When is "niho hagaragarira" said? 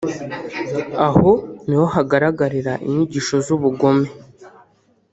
1.67-2.73